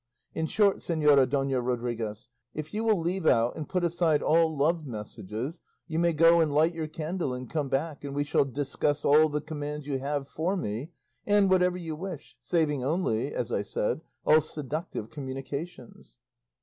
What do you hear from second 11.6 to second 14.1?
you wish, saving only, as I said,